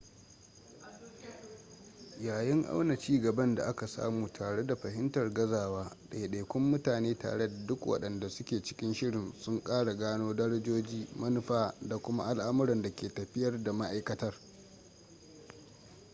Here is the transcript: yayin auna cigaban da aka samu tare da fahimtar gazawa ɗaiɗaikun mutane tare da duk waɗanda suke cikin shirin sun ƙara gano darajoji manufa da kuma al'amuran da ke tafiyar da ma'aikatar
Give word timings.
yayin 2.21 2.65
auna 2.65 2.97
cigaban 2.97 3.55
da 3.55 3.63
aka 3.67 3.87
samu 3.87 4.27
tare 4.29 4.63
da 4.65 4.75
fahimtar 4.75 5.33
gazawa 5.33 5.97
ɗaiɗaikun 6.09 6.61
mutane 6.63 7.17
tare 7.19 7.47
da 7.47 7.65
duk 7.67 7.81
waɗanda 7.85 8.29
suke 8.29 8.61
cikin 8.63 8.93
shirin 8.93 9.33
sun 9.39 9.63
ƙara 9.63 9.93
gano 9.95 10.33
darajoji 10.33 11.07
manufa 11.15 11.75
da 11.87 11.97
kuma 11.97 12.23
al'amuran 12.25 12.81
da 12.81 12.95
ke 12.95 13.09
tafiyar 13.13 13.63
da 13.63 13.73
ma'aikatar 13.73 14.33